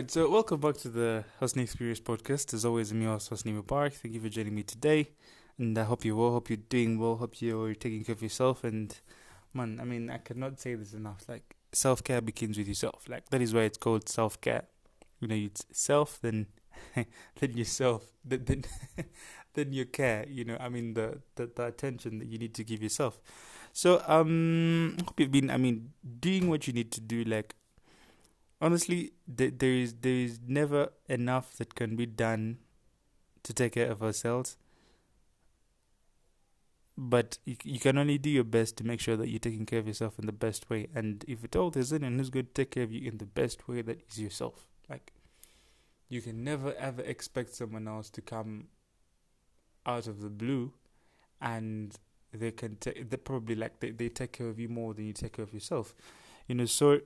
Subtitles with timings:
[0.00, 2.54] Right, so welcome back to the Hosni Experience podcast.
[2.54, 3.92] As always, I'm your host, Hosni Mubarak.
[3.92, 5.10] Thank you for joining me today.
[5.58, 8.64] And I hope you're well, hope you're doing well, hope you're taking care of yourself.
[8.64, 8.98] And
[9.52, 11.24] man, I mean, I cannot say this enough.
[11.28, 13.10] Like, self care begins with yourself.
[13.10, 14.62] Like, that is why it's called self care.
[15.20, 16.46] You know, it's self, then
[16.94, 18.64] then yourself, then then,
[19.52, 20.24] then your care.
[20.26, 23.20] You know, I mean, the, the the attention that you need to give yourself.
[23.74, 27.22] So, um, hope you've been, I mean, doing what you need to do.
[27.24, 27.54] Like,
[28.60, 32.58] honestly, th- there is there is never enough that can be done
[33.42, 34.56] to take care of ourselves.
[36.96, 39.78] But you, you can only do your best to make sure that you're taking care
[39.78, 40.88] of yourself in the best way.
[40.94, 43.24] And if at all there's anyone who's going to take care of you in the
[43.24, 44.66] best way, that is yourself.
[44.88, 45.14] Like,
[46.10, 48.66] you can never ever expect someone else to come
[49.86, 50.72] out of the blue
[51.40, 51.96] and
[52.32, 55.12] they can take they probably like they, they take care of you more than you
[55.12, 55.94] take care of yourself
[56.46, 57.00] you know so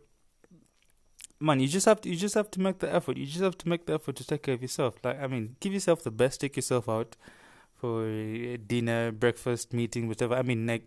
[1.45, 3.17] man you just have to you just have to make the effort.
[3.17, 4.97] You just have to make the effort to take care of yourself.
[5.05, 6.41] Like i mean give yourself the best.
[6.41, 7.17] Take yourself out
[7.75, 8.07] for
[8.57, 10.35] dinner breakfast meeting whatever.
[10.35, 10.87] I mean like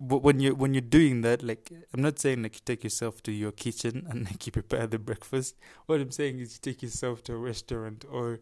[0.00, 3.32] when you when you're doing that like i'm not saying like you take yourself to
[3.32, 5.56] your kitchen and like you prepare the breakfast.
[5.86, 8.40] What i'm saying is you take yourself to a restaurant or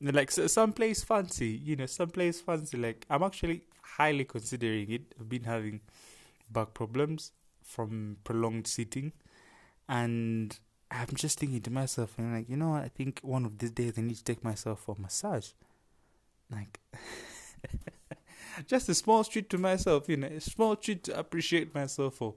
[0.00, 2.76] like some place fancy you know some place fancy.
[2.76, 3.62] Like i'm actually
[3.96, 5.14] highly considering it.
[5.18, 5.80] I've been having
[6.50, 9.12] back problems from prolonged sitting.
[9.88, 10.58] And
[10.92, 13.70] i'm just thinking to myself and like you know what i think one of these
[13.70, 15.50] days i need to take myself for a massage
[16.50, 16.80] like
[18.66, 22.34] just a small treat to myself you know a small treat to appreciate myself for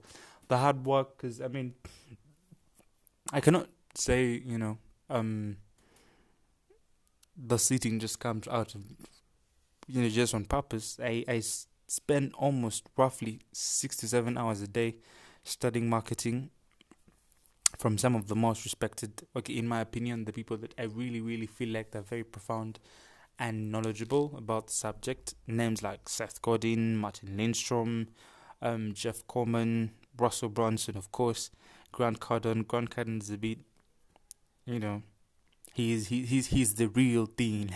[0.48, 1.74] the hard work because i mean
[3.32, 4.78] i cannot say you know
[5.10, 5.56] um
[7.36, 8.82] the sitting just comes out of
[9.86, 10.98] you know just on purpose.
[11.02, 11.42] I I
[11.86, 14.96] spend almost roughly six to seven hours a day
[15.44, 16.50] studying marketing
[17.78, 21.20] from some of the most respected, okay, in my opinion, the people that I really
[21.20, 22.78] really feel like they're very profound
[23.38, 25.34] and knowledgeable about the subject.
[25.46, 28.08] Names like Seth Godin, Martin Lindstrom,
[28.62, 31.50] um, Jeff Coleman, Russell Brunson, of course,
[31.92, 32.66] Grant Cardone.
[32.66, 33.58] Grant Cardone's a bit,
[34.64, 35.02] you know,
[35.72, 37.70] he's he, he's he's the real thing.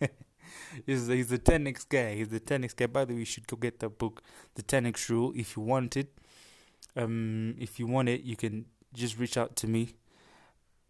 [0.86, 2.16] he's he's the 10x guy.
[2.16, 2.86] He's the 10x guy.
[2.86, 4.22] By the way, you should go get the book,
[4.54, 6.12] the 10x rule, if you want it.
[6.96, 9.94] Um, if you want it, you can just reach out to me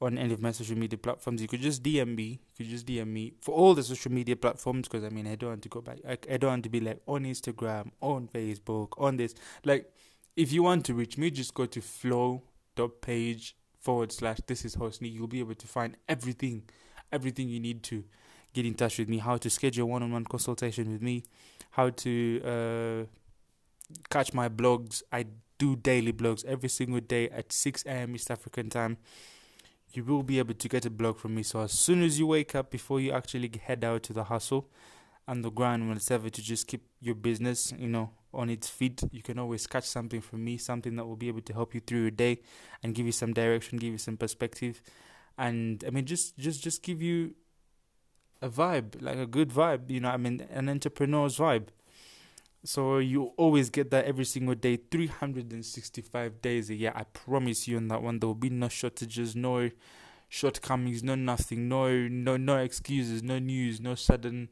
[0.00, 1.40] on any of my social media platforms.
[1.40, 2.40] You could just DM me.
[2.56, 5.34] You could just DM me for all the social media platforms because I mean I
[5.34, 5.98] don't want to go back.
[6.06, 9.34] I, I don't want to be like on Instagram, on Facebook, on this.
[9.64, 9.92] Like,
[10.36, 15.12] if you want to reach me, just go to flow.page forward slash this is Hosni.
[15.12, 16.64] You'll be able to find everything,
[17.12, 18.04] everything you need to
[18.52, 19.18] get in touch with me.
[19.18, 21.24] How to schedule one on one consultation with me.
[21.70, 23.04] How to uh,
[24.10, 25.02] catch my blogs.
[25.12, 25.26] I
[25.58, 28.14] do daily blogs every single day at 6 a.m.
[28.14, 28.98] East African time
[29.96, 31.42] you will be able to get a blog from me.
[31.42, 34.68] So as soon as you wake up, before you actually head out to the hustle
[35.26, 39.22] and the grind, whatever, to just keep your business, you know, on its feet, you
[39.22, 42.02] can always catch something from me, something that will be able to help you through
[42.02, 42.40] your day
[42.82, 44.82] and give you some direction, give you some perspective,
[45.38, 47.34] and I mean, just just just give you
[48.42, 50.10] a vibe, like a good vibe, you know.
[50.10, 51.68] I mean, an entrepreneur's vibe.
[52.64, 56.92] So you always get that every single day, 365 days a year.
[56.94, 59.70] I promise you on that one, there will be no shortages, no
[60.30, 64.48] shortcomings, no nothing, no no no excuses, no news, no sudden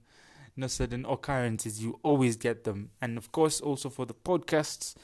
[0.55, 1.83] no sudden occurrences.
[1.83, 2.91] You always get them.
[3.01, 4.95] And of course also for the podcasts,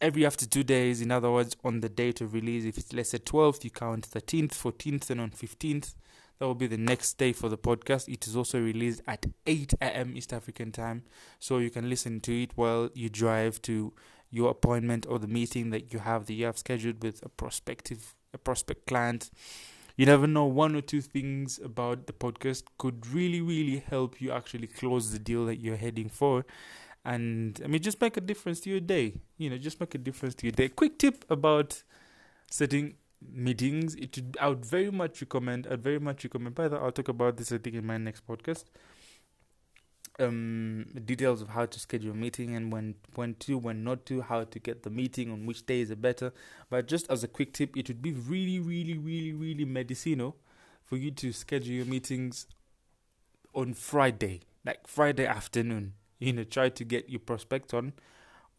[0.00, 3.10] every after two days, in other words, on the date of release, if it's let's
[3.10, 5.94] say twelfth, you count thirteenth, fourteenth, and on fifteenth.
[6.38, 8.12] That will be the next day for the podcast.
[8.12, 10.16] It is also released at 8 a.m.
[10.16, 11.02] East African time,
[11.38, 13.92] so you can listen to it while you drive to
[14.30, 18.14] your appointment or the meeting that you have that you have scheduled with a prospective
[18.34, 19.30] a prospect client.
[19.96, 24.30] You never know one or two things about the podcast could really really help you
[24.30, 26.44] actually close the deal that you're heading for.
[27.04, 29.14] And I mean just make a difference to your day.
[29.38, 30.68] You know, just make a difference to your day.
[30.68, 31.82] Quick tip about
[32.50, 32.96] setting
[33.32, 37.08] meetings it i would very much recommend i'd very much recommend by the i'll talk
[37.08, 38.64] about this i think in my next podcast
[40.18, 44.22] um details of how to schedule a meeting and when when to when not to
[44.22, 46.32] how to get the meeting on which day is it better.
[46.70, 50.36] But just as a quick tip it would be really really really really medicinal
[50.84, 52.46] for you to schedule your meetings
[53.54, 55.94] on friday like friday afternoon.
[56.18, 57.92] You know try to get your prospect on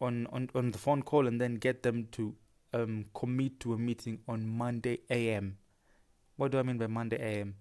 [0.00, 2.36] on on, on the phone call and then get them to
[2.72, 5.58] um, commit to a meeting on Monday AM.
[6.36, 7.54] What do I mean by Monday AM?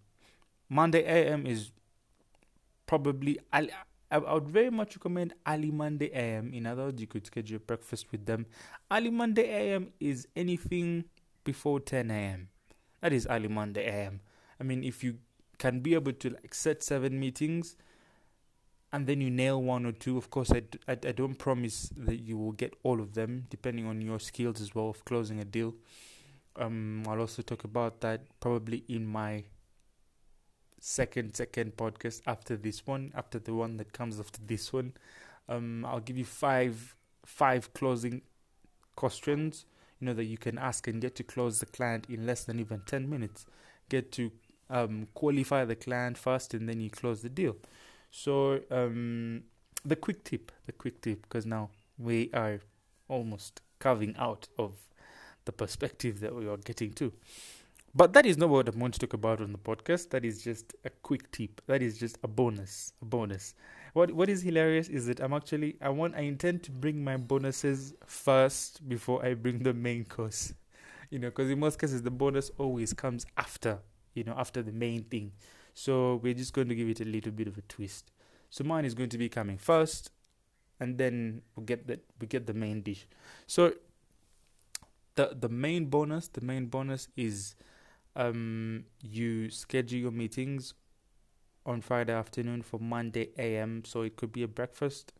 [0.69, 1.71] Monday AM is
[2.85, 3.69] probably I,
[4.09, 6.53] I would very much recommend early Monday AM.
[6.53, 8.45] In other words, you could schedule breakfast with them.
[8.91, 11.05] Early Monday AM is anything
[11.43, 12.49] before 10 AM.
[13.01, 14.21] That is early Monday AM.
[14.59, 15.17] I mean, if you
[15.57, 17.75] can be able to like set seven meetings
[18.97, 22.53] and then you nail one or two, of course, I, don't promise that you will
[22.53, 25.75] get all of them, depending on your skills as well of closing a deal.
[26.55, 29.43] Um, I'll also talk about that probably in my
[30.79, 34.93] second second podcast after this one, after the one that comes after this one.
[35.47, 38.23] Um, I'll give you five five closing
[38.95, 39.67] questions,
[39.99, 42.59] you know, that you can ask and get to close the client in less than
[42.59, 43.45] even ten minutes.
[43.89, 44.31] Get to
[44.71, 47.57] um, qualify the client first, and then you close the deal.
[48.11, 49.43] So um,
[49.85, 52.59] the quick tip, the quick tip, because now we are
[53.07, 54.73] almost carving out of
[55.45, 57.13] the perspective that we are getting to.
[57.95, 60.09] But that is not what I want to talk about on the podcast.
[60.11, 61.61] That is just a quick tip.
[61.67, 62.93] That is just a bonus.
[63.01, 63.55] A bonus.
[63.93, 67.17] What What is hilarious is that I'm actually I want I intend to bring my
[67.17, 70.53] bonuses first before I bring the main course.
[71.09, 73.79] You know, because in most cases the bonus always comes after.
[74.13, 75.31] You know, after the main thing.
[75.77, 78.09] So we're just going to give it a little bit of a twist.
[78.49, 80.09] So mine is going to be coming first,
[80.79, 83.05] and then we get the we get the main dish.
[83.45, 83.73] So
[85.13, 87.53] the the main bonus, the main bonus is
[88.15, 90.73] um, you schedule your meetings
[91.63, 93.85] on Friday afternoon for Monday AM.
[93.85, 95.13] So it could be a breakfast,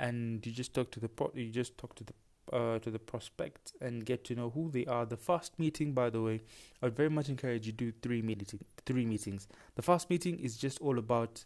[0.00, 2.14] and you just talk to the pro- you just talk to the
[2.52, 5.06] uh, to the prospect and get to know who they are.
[5.06, 6.42] The first meeting, by the way,
[6.82, 9.48] I would very much encourage you do three meeting three meetings.
[9.76, 11.44] The first meeting is just all about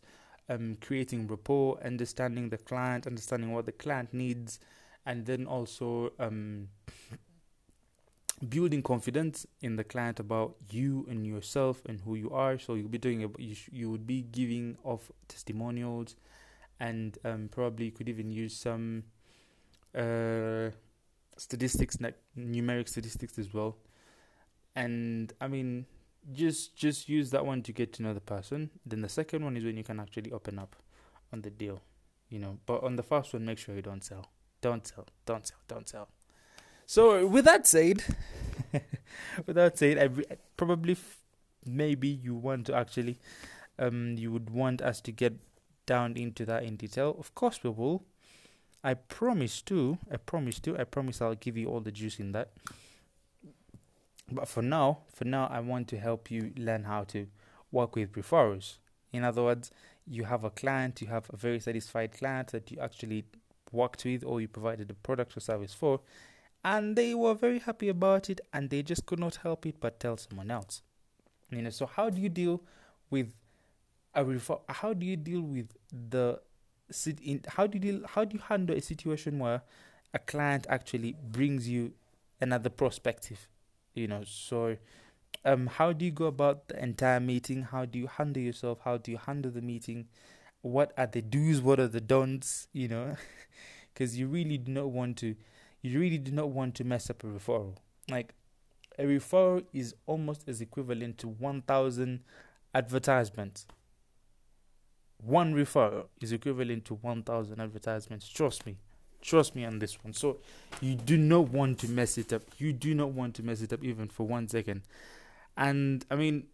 [0.48, 4.58] um, creating rapport, understanding the client, understanding what the client needs,
[5.06, 6.68] and then also um,
[8.48, 12.58] building confidence in the client about you and yourself and who you are.
[12.58, 16.16] So you'll be doing you sh- you would be giving off testimonials,
[16.80, 19.04] and um, probably could even use some
[19.94, 20.70] uh,
[21.38, 21.96] statistics,
[22.36, 23.76] numeric statistics as well.
[24.76, 25.86] And I mean,
[26.32, 28.70] just just use that one to get to know the person.
[28.84, 30.76] Then the second one is when you can actually open up
[31.32, 31.80] on the deal,
[32.28, 32.58] you know.
[32.66, 34.26] But on the first one, make sure you don't sell,
[34.60, 36.08] don't sell, don't sell, don't sell.
[36.86, 38.02] So with that said,
[39.46, 40.96] with that said, I probably
[41.64, 43.18] maybe you want to actually,
[43.78, 45.34] um, you would want us to get
[45.86, 47.16] down into that in detail.
[47.18, 48.04] Of course, we will.
[48.82, 49.98] I promise to.
[50.10, 50.78] I promise to.
[50.78, 52.52] I promise I'll give you all the juice in that.
[54.30, 57.26] But for now, for now, I want to help you learn how to
[57.72, 58.76] work with referrals.
[59.12, 59.70] In other words,
[60.06, 63.24] you have a client, you have a very satisfied client that you actually
[63.72, 66.00] worked with or you provided a product or service for,
[66.64, 70.00] and they were very happy about it and they just could not help it but
[70.00, 70.82] tell someone else
[71.50, 72.60] you know so how do you deal
[73.10, 73.34] with
[74.14, 75.68] a refer- how do you deal with
[76.10, 76.40] the
[77.22, 79.62] in how do you how do you handle a situation where
[80.14, 81.92] a client actually brings you
[82.40, 83.48] another perspective
[83.94, 84.22] you know?
[84.24, 84.76] So
[85.44, 87.62] um how do you go about the entire meeting?
[87.62, 88.78] How do you handle yourself?
[88.84, 90.06] How do you handle the meeting?
[90.62, 93.16] What are the do's what are the don'ts you know?
[93.92, 95.34] Because you really do not want to
[95.82, 97.74] you really do not want to mess up a referral.
[98.08, 98.34] Like
[98.98, 102.20] a referral is almost as equivalent to 1,000
[102.74, 103.66] advertisements.
[105.22, 108.28] One referral is equivalent to 1,000 advertisements.
[108.28, 108.76] Trust me.
[109.20, 110.12] Trust me on this one.
[110.12, 110.38] So
[110.80, 112.42] you do not want to mess it up.
[112.58, 114.82] You do not want to mess it up even for one second.
[115.56, 116.46] And I mean,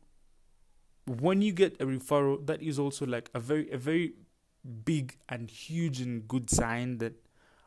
[1.06, 4.14] when you get a referral, that is also like a very, a very
[4.84, 7.12] big and huge and good sign that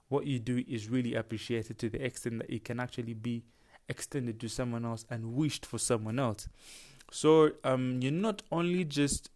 [0.09, 3.43] what you do is really appreciated to the extent that it can actually be
[3.89, 6.47] extended to someone else and wished for someone else.
[7.11, 9.29] So um, you're not only just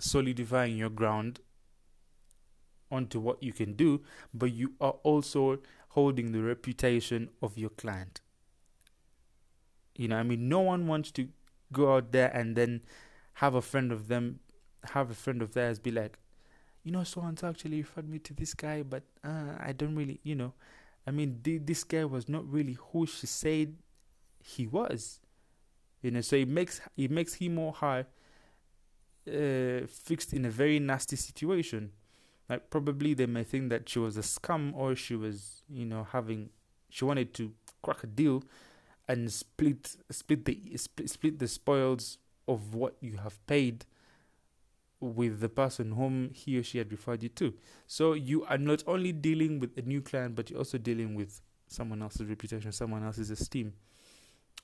[0.00, 1.40] solidifying your ground
[2.90, 4.02] onto what you can do,
[4.34, 5.58] but you are also
[5.90, 8.20] holding the reputation of your client.
[9.96, 11.28] You know, I mean, no one wants to
[11.72, 12.82] go out there and then
[13.34, 14.40] have a friend of them,
[14.84, 16.18] have a friend of theirs be like,
[16.82, 19.94] you know, so and so actually referred me to this guy, but uh, I don't
[19.94, 20.54] really, you know,
[21.06, 23.76] I mean, th- this guy was not really who she said
[24.42, 25.20] he was,
[26.02, 26.20] you know.
[26.20, 28.06] So it makes it makes him or her
[29.30, 31.92] uh, fixed in a very nasty situation.
[32.48, 36.04] Like probably they may think that she was a scam or she was, you know,
[36.10, 36.50] having
[36.88, 38.42] she wanted to crack a deal
[39.08, 42.18] and split split the split, split the spoils
[42.48, 43.84] of what you have paid
[45.00, 47.54] with the person whom he or she had referred you to.
[47.86, 51.40] So you are not only dealing with a new client, but you're also dealing with
[51.68, 53.72] someone else's reputation, someone else's esteem.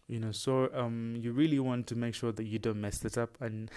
[0.08, 3.18] You know, so um, you really want to make sure that you don't mess it
[3.18, 3.70] up, and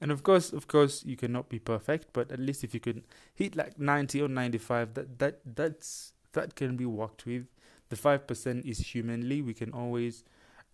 [0.00, 3.04] and of course, of course, you cannot be perfect, but at least if you can
[3.34, 7.46] hit like ninety or ninety-five, that that that's that can be worked with.
[7.88, 9.40] The five percent is humanly.
[9.42, 10.24] We can always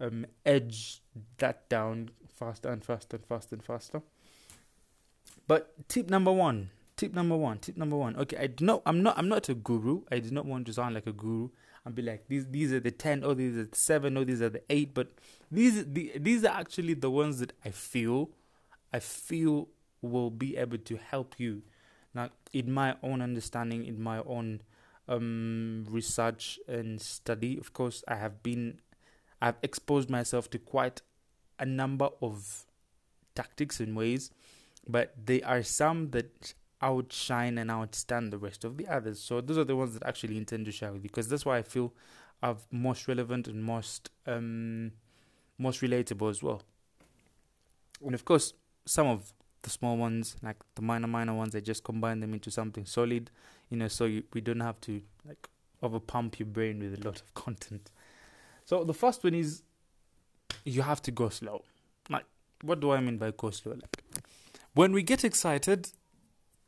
[0.00, 1.00] um, edge
[1.38, 4.02] that down faster and faster and faster and faster.
[5.46, 8.16] But tip number one, tip number one, tip number one.
[8.16, 8.82] Okay, I do not.
[8.86, 9.16] I'm not.
[9.16, 10.02] I'm not a guru.
[10.10, 11.50] I do not want to sound like a guru
[11.84, 12.46] and be like these.
[12.46, 13.22] These are the ten.
[13.22, 14.16] Or these are the seven.
[14.16, 14.94] Or these are the eight.
[14.94, 15.12] But
[15.50, 18.30] these the, these are actually the ones that I feel,
[18.94, 19.68] I feel
[20.02, 21.62] will be able to help you.
[22.14, 24.60] Now, in my own understanding, in my own
[25.08, 28.80] um, research and study, of course, I have been,
[29.42, 31.02] I've exposed myself to quite
[31.58, 32.66] a number of
[33.34, 34.30] tactics and ways,
[34.86, 39.18] but there are some that outshine and outstand the rest of the others.
[39.18, 41.44] So those are the ones that I actually intend to share with you because that's
[41.44, 41.92] why I feel
[42.44, 44.92] are most relevant and most um,
[45.58, 46.62] most relatable as well.
[48.04, 48.52] And of course,
[48.86, 52.50] some of the small ones, like the minor minor ones, I just combine them into
[52.50, 53.30] something solid,
[53.70, 55.48] you know, so you, we don't have to like
[55.82, 57.90] over pump your brain with a lot of content.
[58.64, 59.62] So the first one is
[60.64, 61.64] you have to go slow.
[62.08, 62.24] Like,
[62.62, 63.72] what do I mean by go slow?
[63.72, 64.04] Like,
[64.74, 65.88] when we get excited,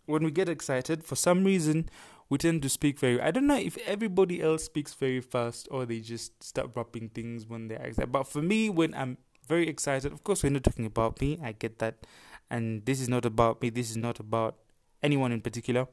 [0.06, 1.88] when we get excited, for some reason,
[2.28, 3.20] we tend to speak very.
[3.20, 7.46] I don't know if everybody else speaks very fast or they just start dropping things
[7.46, 8.12] when they're excited.
[8.12, 11.38] But for me, when I'm very excited, of course, we're not talking about me.
[11.42, 12.06] I get that.
[12.50, 13.70] And this is not about me.
[13.70, 14.56] This is not about
[15.02, 15.88] anyone in particular.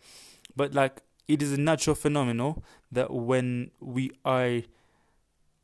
[0.56, 4.62] But like it is a natural phenomenon that when we are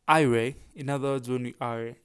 [0.08, 1.96] irate in other words when we are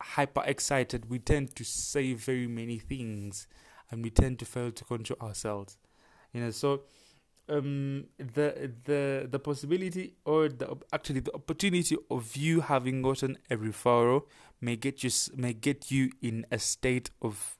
[0.00, 3.48] hyper excited we tend to say very many things
[3.90, 5.76] and we tend to fail to control ourselves.
[6.32, 6.82] You know so
[7.52, 13.56] um the the the possibility or the actually the opportunity of you having gotten a
[13.56, 14.22] referral
[14.60, 17.56] may get you may get you in a state of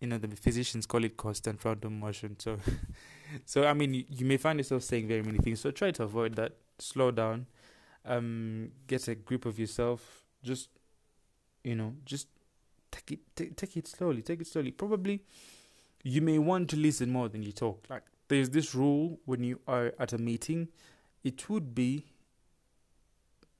[0.00, 2.36] you know the physicians call it constant random motion.
[2.38, 2.58] So
[3.44, 5.60] so i mean you, you, may find yourself saying very many things.
[5.60, 6.56] So try to avoid that.
[6.78, 7.46] Slow down.
[8.04, 10.24] Um get a grip of yourself.
[10.42, 10.70] Just
[11.64, 12.28] you know just
[12.90, 14.22] take it take, take it slowly.
[14.22, 14.70] Take it slowly.
[14.70, 15.22] Probably
[16.02, 19.60] you may want to listen more than you talk like there's this rule when you
[19.66, 20.68] are at a meeting
[21.24, 22.06] it would be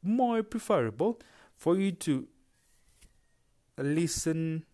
[0.02, 1.20] more preferable
[1.56, 2.26] for you to
[3.76, 4.64] listen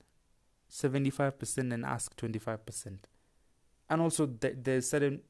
[0.70, 2.99] 75% and ask 25%.
[3.88, 5.23] And also, th- there's certain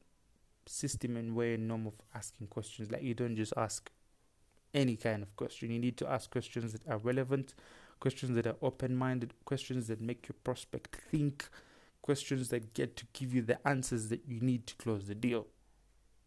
[0.65, 2.91] system and way and norm of asking questions.
[2.91, 3.91] Like, you don't just ask
[4.73, 5.71] any kind of question.
[5.71, 7.53] You need to ask questions that are relevant,
[7.99, 11.47] questions that are open minded, questions that make your prospect think,
[12.01, 15.47] questions that get to give you the answers that you need to close the deal.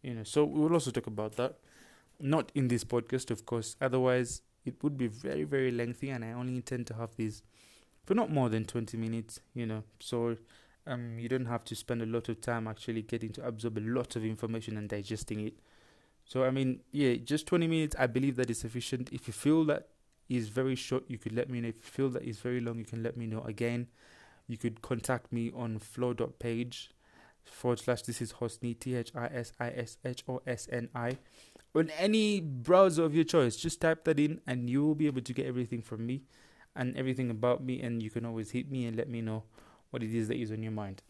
[0.01, 1.59] You know, so we will also talk about that.
[2.19, 3.75] Not in this podcast, of course.
[3.81, 7.41] Otherwise, it would be very, very lengthy, and I only intend to have these
[8.03, 9.83] for not more than 20 minutes, you know.
[9.99, 10.37] So
[10.87, 13.81] um, you don't have to spend a lot of time actually getting to absorb a
[13.81, 15.53] lot of information and digesting it.
[16.25, 19.09] So, I mean, yeah, just 20 minutes, I believe that is sufficient.
[19.11, 19.89] If you feel that
[20.29, 21.69] is very short, you could let me know.
[21.69, 23.87] If you feel that is very long, you can let me know again.
[24.51, 26.91] You could contact me on flow.page
[27.45, 30.89] forward slash this is Hosni, T H I S I S H O S N
[30.93, 31.19] I.
[31.73, 35.21] On any browser of your choice, just type that in and you will be able
[35.21, 36.23] to get everything from me
[36.75, 39.43] and everything about me and you can always hit me and let me know
[39.89, 41.01] what it is that is on your mind.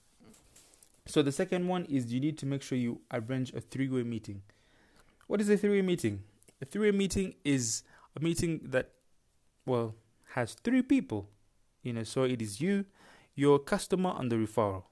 [1.07, 4.43] So the second one is you need to make sure you arrange a three-way meeting.
[5.25, 6.21] What is a three-way meeting?
[6.62, 7.81] A three-way meeting is
[8.15, 8.91] a meeting that
[9.65, 9.95] well
[10.36, 11.27] has three people.
[11.81, 12.86] You know, so it is you,
[13.35, 14.83] your customer and the referral.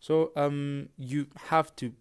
[0.00, 1.92] So um you have to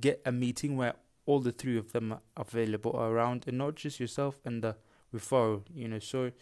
[0.00, 0.94] get a meeting where
[1.26, 4.76] all the three of them are available around and not just yourself and the
[5.14, 5.98] referral, you know.
[5.98, 6.32] So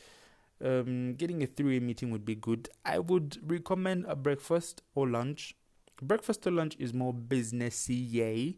[0.65, 2.69] um, getting a three-way meeting would be good.
[2.85, 5.57] I would recommend a breakfast or lunch.
[6.03, 8.57] Breakfast or lunch is more businessy, yay,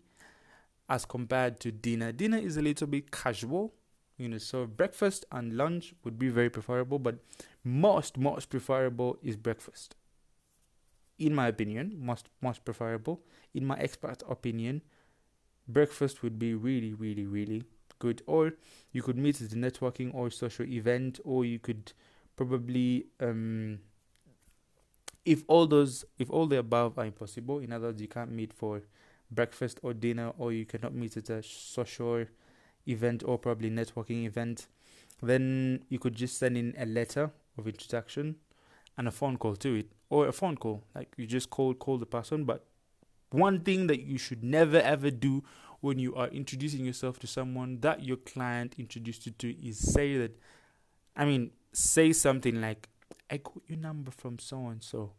[0.89, 2.13] as compared to dinner.
[2.13, 3.75] Dinner is a little bit casual,
[4.17, 4.39] you know.
[4.39, 7.17] So breakfast and lunch would be very preferable, but
[7.65, 9.97] most most preferable is breakfast.
[11.23, 13.21] In my opinion, most most preferable.
[13.55, 14.83] In my expert opinion,
[15.69, 17.63] breakfast would be really really really
[18.01, 18.23] good.
[18.27, 18.55] Or
[18.91, 21.93] you could meet at the networking or social event, or you could
[22.35, 23.79] probably um,
[25.25, 28.53] if all those if all the above are impossible, in other words, you can't meet
[28.53, 28.83] for
[29.31, 32.27] breakfast or dinner, or you cannot meet at a social
[32.89, 34.67] event or probably networking event,
[35.23, 38.35] then you could just send in a letter of introduction
[38.97, 41.99] and a phone call to it, or a phone call like you just call call
[41.99, 42.45] the person.
[42.45, 42.65] But
[43.31, 45.43] one thing that you should never ever do
[45.81, 50.17] when you are introducing yourself to someone that your client introduced you to is say
[50.17, 50.39] that
[51.17, 52.89] I mean say something like
[53.31, 55.13] I got your number from so and so.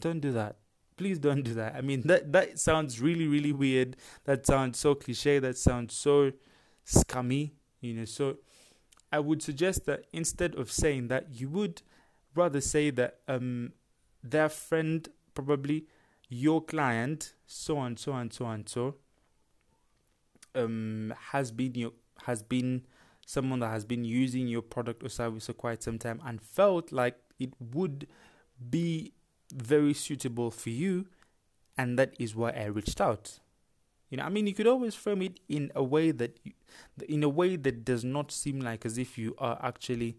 [0.00, 0.56] Don't do that.
[0.96, 1.74] Please don't do that.
[1.76, 3.96] I mean that that sounds really really weird.
[4.24, 5.38] That sounds so cliche.
[5.38, 6.32] That sounds so
[6.84, 7.54] scummy.
[7.80, 8.36] You know, so
[9.12, 11.82] I would suggest that instead of saying that, you would
[12.34, 13.72] rather say that um
[14.24, 15.84] their friend probably
[16.28, 18.94] your client so and so and so and so
[20.54, 21.92] um has been your
[22.24, 22.86] has been
[23.26, 26.90] someone that has been using your product or service for quite some time and felt
[26.92, 28.06] like it would
[28.70, 29.12] be
[29.54, 31.06] very suitable for you
[31.76, 33.40] and that is why I reached out.
[34.12, 36.52] You know, I mean, you could always frame it in a way that, you,
[37.08, 40.18] in a way that does not seem like as if you are actually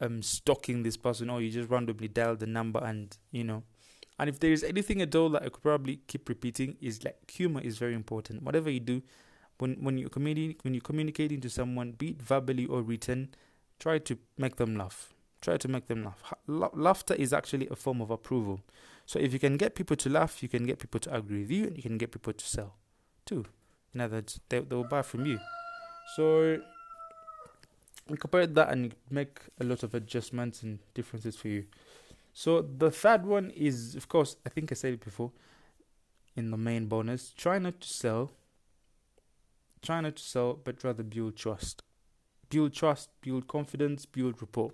[0.00, 3.62] um stalking this person or you just randomly dial the number and you know.
[4.18, 7.30] And if there is anything at all that I could probably keep repeating is like
[7.30, 8.42] humor is very important.
[8.42, 9.02] Whatever you do,
[9.58, 13.34] when when you communi- when you're communicating to someone, be it verbally or written,
[13.78, 15.12] try to make them laugh.
[15.42, 16.32] Try to make them laugh.
[16.46, 18.60] laughter is actually a form of approval.
[19.04, 21.50] So if you can get people to laugh, you can get people to agree with
[21.50, 22.76] you, and you can get people to sell,
[23.26, 23.44] too.
[23.94, 25.38] In other words, they they will buy from you.
[26.16, 26.60] So
[28.08, 31.64] incorporate that and make a lot of adjustments and differences for you.
[32.32, 35.32] So the third one is, of course, I think I said it before
[36.36, 37.32] in the main bonus.
[37.36, 38.30] Try not to sell
[39.82, 41.82] Try not to sell, but rather build trust.
[42.50, 44.72] Build trust, build confidence, build rapport.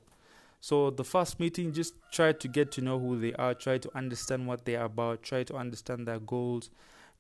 [0.60, 3.96] So the first meeting, just try to get to know who they are, try to
[3.96, 6.70] understand what they are about, try to understand their goals,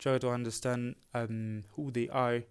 [0.02, 2.42] try to understand um, who they are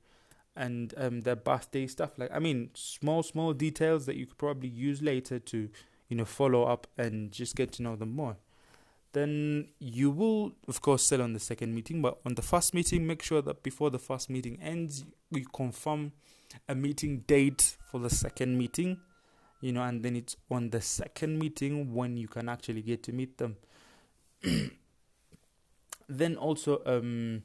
[0.56, 2.18] and um, their birthday stuff.
[2.18, 5.70] Like I mean, small small details that you could probably use later to
[6.08, 8.38] you know follow up and just get to know them more
[9.14, 13.06] then you will of course sell on the second meeting but on the first meeting
[13.06, 16.12] make sure that before the first meeting ends you confirm
[16.68, 18.98] a meeting date for the second meeting
[19.60, 23.12] you know and then it's on the second meeting when you can actually get to
[23.12, 23.58] meet them
[26.18, 27.44] then also um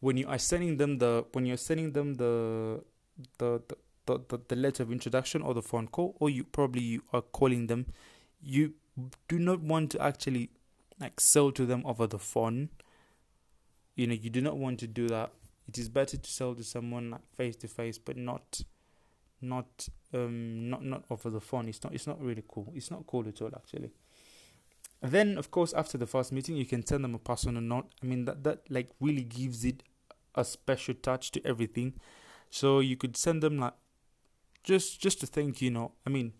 [0.00, 2.82] when you are sending them the when you're sending them the
[3.38, 6.82] the the, the, the, the letter of introduction or the phone call or you probably
[6.82, 7.86] you are calling them
[8.42, 8.74] you
[9.28, 10.50] do not want to actually
[11.00, 12.70] like sell to them over the phone.
[13.96, 15.32] You know, you do not want to do that.
[15.68, 18.62] It is better to sell to someone like face to face, but not,
[19.40, 21.68] not, um, not not over the phone.
[21.68, 21.94] It's not.
[21.94, 22.72] It's not really cool.
[22.74, 23.90] It's not cool at all, actually.
[25.02, 27.92] Then, of course, after the first meeting, you can send them a personal note.
[28.02, 29.82] I mean, that that like really gives it
[30.34, 31.94] a special touch to everything.
[32.50, 33.74] So you could send them like
[34.62, 35.92] just just to thank you know.
[36.06, 36.32] I mean,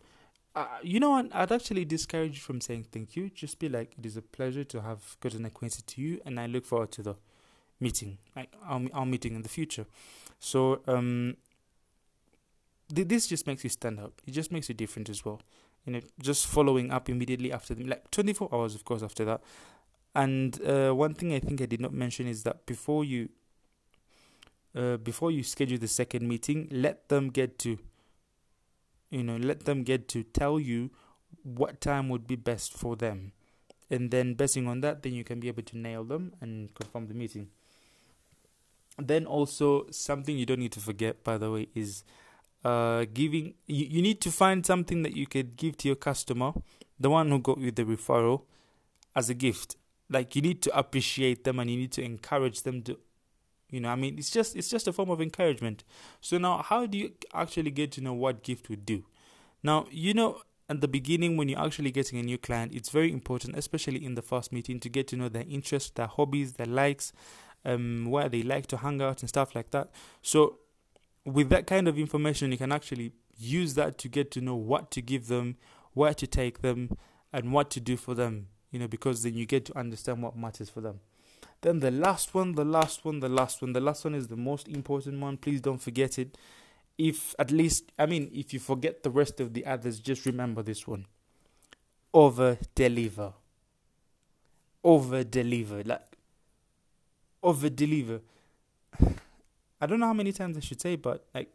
[0.54, 1.34] uh, you know what?
[1.34, 3.30] I'd actually discourage you from saying thank you.
[3.30, 6.46] Just be like, it is a pleasure to have gotten acquainted to you, and I
[6.46, 7.14] look forward to the
[7.80, 9.86] meeting, like our, our meeting in the future.
[10.38, 11.36] So, um,
[12.94, 14.12] th- this just makes you stand out.
[14.26, 15.40] It just makes you different as well.
[15.84, 19.40] You know, just following up immediately after them, like 24 hours, of course, after that.
[20.14, 23.30] And uh, one thing I think I did not mention is that before you,
[24.76, 27.78] uh, before you schedule the second meeting, let them get to
[29.12, 30.90] you know let them get to tell you
[31.44, 33.32] what time would be best for them
[33.90, 37.06] and then basing on that then you can be able to nail them and confirm
[37.06, 37.48] the meeting
[38.98, 42.04] then also something you don't need to forget by the way is
[42.64, 46.52] uh giving you, you need to find something that you could give to your customer
[46.98, 48.42] the one who got you the referral
[49.16, 49.76] as a gift
[50.08, 52.98] like you need to appreciate them and you need to encourage them to
[53.72, 55.82] you know, I mean, it's just it's just a form of encouragement.
[56.20, 59.06] So now, how do you actually get to know what gift would do?
[59.62, 63.10] Now, you know, at the beginning when you're actually getting a new client, it's very
[63.10, 66.66] important, especially in the first meeting, to get to know their interests, their hobbies, their
[66.66, 67.14] likes,
[67.64, 69.90] um, where they like to hang out and stuff like that.
[70.20, 70.58] So,
[71.24, 74.90] with that kind of information, you can actually use that to get to know what
[74.92, 75.56] to give them,
[75.94, 76.96] where to take them,
[77.32, 78.48] and what to do for them.
[78.70, 81.00] You know, because then you get to understand what matters for them.
[81.60, 84.36] Then the last one, the last one, the last one, the last one is the
[84.36, 85.36] most important one.
[85.36, 86.36] Please don't forget it.
[86.98, 90.62] If at least, I mean, if you forget the rest of the others, just remember
[90.62, 91.06] this one
[92.12, 93.32] over deliver.
[94.84, 95.82] Over deliver.
[95.84, 96.02] Like,
[97.42, 98.20] over deliver.
[99.82, 101.52] I don't know how many times I should say, but like,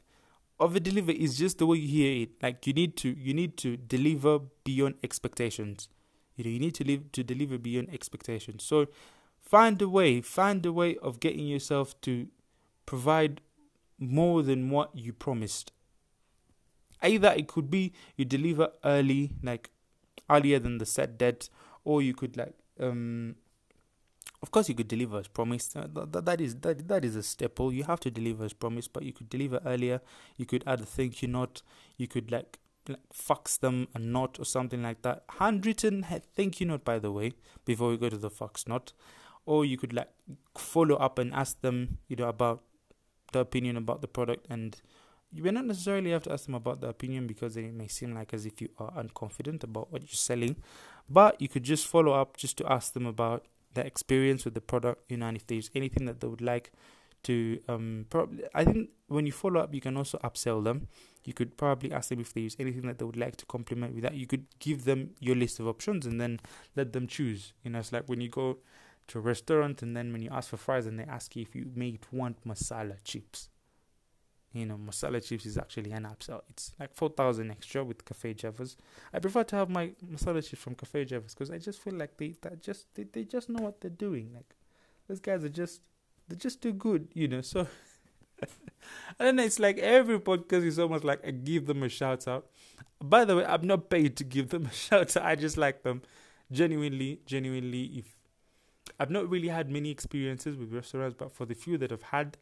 [0.60, 2.30] over deliver is just the way you hear it.
[2.44, 5.88] Like, you need to, you need to deliver beyond expectations.
[6.36, 8.64] You know, you need to live to deliver beyond expectations.
[8.64, 8.88] So,
[9.48, 12.28] Find a way, find a way of getting yourself to
[12.86, 13.40] provide
[13.98, 15.72] more than what you promised.
[17.02, 19.70] Either it could be you deliver early, like
[20.30, 21.50] earlier than the set date,
[21.86, 23.36] or you could like um
[24.42, 25.76] of course you could deliver as promised.
[25.76, 27.74] Uh, that, that is that that is a staple.
[27.74, 30.02] You have to deliver as promised but you could deliver earlier.
[30.38, 31.62] You could add a thank you note.
[31.98, 35.24] You could like, like fax them a note or something like that.
[35.40, 37.34] Handwritten thank you note by the way
[37.66, 38.94] before we go to the fax note.
[39.46, 40.10] Or you could like
[40.58, 42.64] follow up and ask them you know about
[43.32, 44.46] the opinion about the product.
[44.50, 44.80] And
[45.32, 48.14] you may not necessarily have to ask them about the opinion because it may seem
[48.14, 50.58] like as if you are unconfident about what you're selling,
[51.10, 53.46] but you could just follow up just to ask them about
[53.78, 56.72] their experience with the product, you know, and if there's anything that they would like
[57.24, 60.88] to um probably I think when you follow up you can also upsell them.
[61.26, 64.04] You could probably ask them if there's anything that they would like to complement with
[64.04, 64.14] that.
[64.14, 66.40] You could give them your list of options and then
[66.78, 67.52] let them choose.
[67.64, 68.60] You know, it's like when you go
[69.08, 71.54] to a restaurant and then when you ask for fries and they ask you if
[71.54, 73.50] you may want masala chips
[74.58, 76.42] you know, masala chips is actually an upsell.
[76.50, 78.76] It's like 4,000 extra with Cafe Javas.
[79.14, 82.18] I prefer to have my masala chips from Cafe Javas because I just feel like
[82.18, 84.32] they that just they, they just know what they're doing.
[84.34, 84.56] Like
[85.08, 85.82] those guys are just
[86.28, 87.42] they're just too good, you know.
[87.42, 87.68] So
[89.20, 89.44] I don't know.
[89.44, 92.48] It's like every podcast is almost like I give them a shout out.
[93.02, 95.26] By the way, I'm not paid to give them a shout out.
[95.26, 96.02] I just like them
[96.52, 97.84] genuinely, genuinely.
[97.98, 98.16] If
[99.00, 102.38] I've not really had many experiences with restaurants, but for the few that I've had,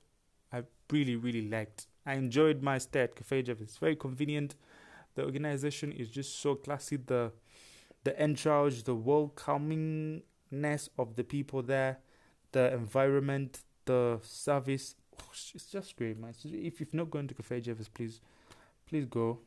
[0.51, 3.61] I've really, really liked I enjoyed my stay at Cafe Jeff.
[3.61, 4.55] It's very convenient.
[5.15, 6.97] The organization is just so classy.
[6.97, 7.31] The
[8.03, 11.97] the entourage, the welcomingness of the people there,
[12.51, 14.95] the environment, the service.
[15.19, 16.33] Oh, it's just great, man.
[16.43, 18.21] If you've not gone to Cafe Javas, please,
[18.87, 19.39] please go.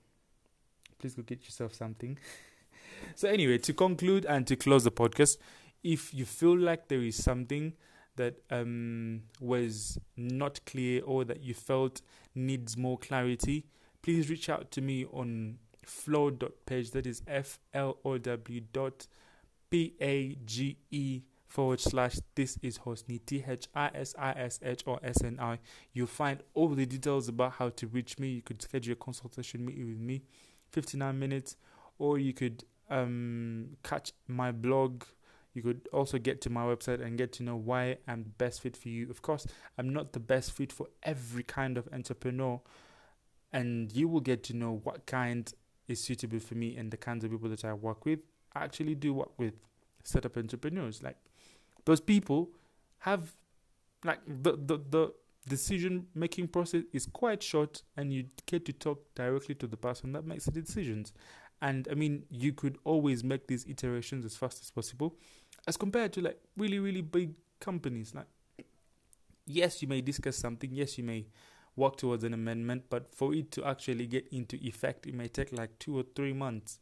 [0.99, 2.19] Please go get yourself something.
[3.15, 5.37] so anyway, to conclude and to close the podcast,
[5.85, 7.75] if you feel like there is something
[8.19, 12.03] that um, was not clear or that you felt
[12.35, 13.65] needs more clarity,
[14.03, 16.91] please reach out to me on flow.page.
[16.91, 19.07] That is F L O W dot
[19.71, 24.61] P A G E forward slash this is Hosni T H I S I S
[24.63, 25.59] H O S N I.
[25.93, 28.29] You'll find all the details about how to reach me.
[28.29, 30.23] You could schedule a consultation meeting with me,
[30.71, 31.57] 59 minutes,
[31.99, 35.05] or you could um, catch my blog
[35.59, 38.61] you could also get to my website and get to know why I'm the best
[38.61, 39.11] fit for you.
[39.11, 39.45] Of course,
[39.77, 42.61] I'm not the best fit for every kind of entrepreneur,
[43.53, 45.53] and you will get to know what kind
[45.89, 48.21] is suitable for me and the kinds of people that I work with.
[48.55, 49.55] I actually do work with
[50.05, 51.03] startup entrepreneurs.
[51.03, 51.17] Like
[51.85, 52.51] those people
[52.99, 53.33] have
[54.05, 55.13] like the the, the
[55.49, 60.13] decision making process is quite short and you get to talk directly to the person
[60.13, 61.13] that makes the decisions.
[61.61, 65.17] And I mean, you could always make these iterations as fast as possible
[65.69, 68.27] as compared to like really really big companies like
[69.47, 71.27] yes you may discuss something yes you may
[71.77, 75.53] work towards an amendment but for it to actually get into effect it may take
[75.53, 76.81] like 2 or 3 months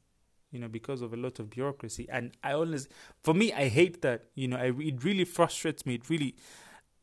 [0.50, 2.88] you know because of a lot of bureaucracy and i always
[3.22, 6.34] for me i hate that you know I, it really frustrates me it really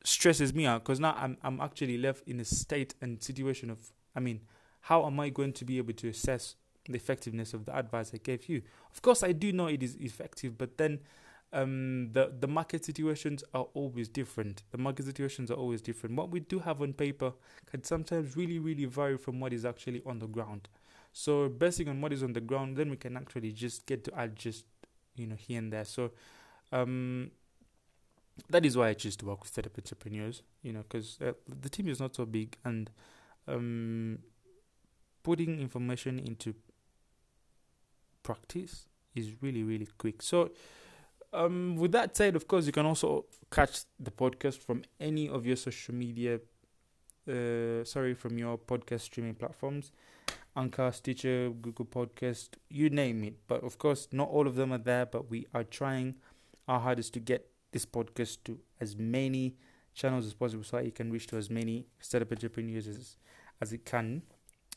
[0.04, 3.92] stresses me out because now I'm I'm actually left in a state and situation of
[4.16, 4.42] I mean
[4.82, 8.18] how am I going to be able to assess the effectiveness of the advice I
[8.18, 8.62] gave you?
[8.92, 11.00] Of course, I do know it is effective, but then
[11.54, 14.64] um, the the market situations are always different.
[14.72, 16.16] The market situations are always different.
[16.16, 17.34] What we do have on paper
[17.68, 20.68] can sometimes really really vary from what is actually on the ground.
[21.14, 24.20] So basing on what is on the ground, then we can actually just get to
[24.20, 24.66] adjust,
[25.16, 25.86] you know, here and there.
[25.86, 26.10] So,
[26.72, 27.30] um,
[28.50, 30.42] that is why I choose to work with startup entrepreneurs.
[30.64, 32.90] You know, because uh, the team is not so big, and
[33.48, 34.20] um,
[35.22, 36.56] putting information into
[38.24, 40.24] practice is really really quick.
[40.24, 40.50] So
[41.34, 45.46] um, with that said, of course, you can also catch the podcast from any of
[45.46, 46.40] your social media.
[47.28, 49.92] Uh, sorry, from your podcast streaming platforms,
[50.56, 53.36] Anchor, Stitcher, Google Podcast, you name it.
[53.48, 55.06] But of course, not all of them are there.
[55.06, 56.16] But we are trying
[56.68, 59.56] our hardest to get this podcast to as many
[59.94, 63.18] channels as possible, so that you can reach to as many startup entrepreneurs as
[63.62, 64.24] as it can.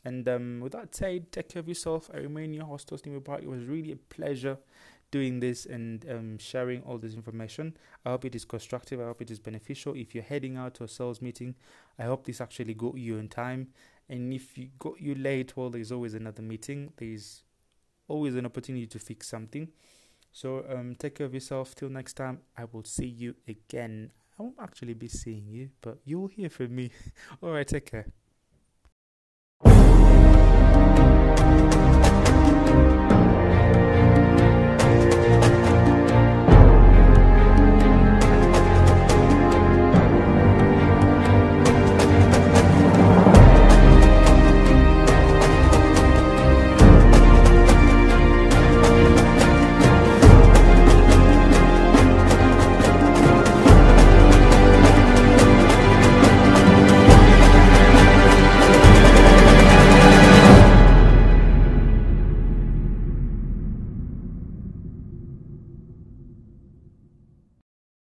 [0.04, 2.08] And um, with that said, take care of yourself.
[2.14, 3.42] I remain your host, Austin Park.
[3.42, 4.56] It was really a pleasure
[5.10, 7.76] doing this and um, sharing all this information.
[8.04, 9.00] I hope it is constructive.
[9.00, 9.94] I hope it is beneficial.
[9.94, 11.54] If you're heading out to a sales meeting,
[11.98, 13.68] I hope this actually got you in time.
[14.08, 16.92] And if you got you late, well, there's always another meeting.
[16.96, 17.42] There's
[18.08, 19.68] always an opportunity to fix something.
[20.32, 21.74] So um, take care of yourself.
[21.74, 24.10] Till next time, I will see you again.
[24.38, 26.90] I won't actually be seeing you, but you will hear from me.
[27.42, 28.06] all right, take care.